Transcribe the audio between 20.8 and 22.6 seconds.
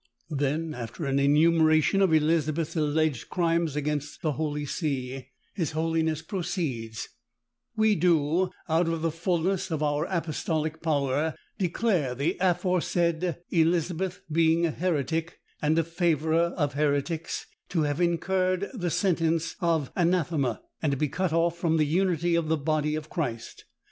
and to be cut off from the unity of the